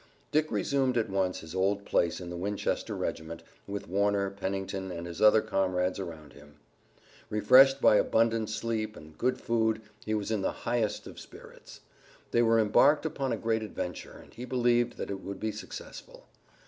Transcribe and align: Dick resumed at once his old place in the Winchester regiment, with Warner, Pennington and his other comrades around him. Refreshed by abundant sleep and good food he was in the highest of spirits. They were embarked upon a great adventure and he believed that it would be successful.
Dick 0.31 0.49
resumed 0.49 0.97
at 0.97 1.11
once 1.11 1.41
his 1.41 1.53
old 1.53 1.85
place 1.85 2.19
in 2.19 2.31
the 2.31 2.35
Winchester 2.35 2.95
regiment, 2.95 3.43
with 3.67 3.87
Warner, 3.87 4.31
Pennington 4.31 4.89
and 4.91 5.05
his 5.05 5.21
other 5.21 5.43
comrades 5.43 5.99
around 5.99 6.33
him. 6.33 6.55
Refreshed 7.29 7.79
by 7.79 7.97
abundant 7.97 8.49
sleep 8.49 8.95
and 8.97 9.15
good 9.15 9.39
food 9.39 9.79
he 10.03 10.15
was 10.15 10.31
in 10.31 10.41
the 10.41 10.51
highest 10.63 11.05
of 11.05 11.19
spirits. 11.19 11.81
They 12.31 12.41
were 12.41 12.57
embarked 12.59 13.05
upon 13.05 13.31
a 13.31 13.37
great 13.37 13.61
adventure 13.61 14.13
and 14.17 14.33
he 14.33 14.43
believed 14.43 14.97
that 14.97 15.11
it 15.11 15.21
would 15.21 15.39
be 15.39 15.51
successful. 15.51 16.25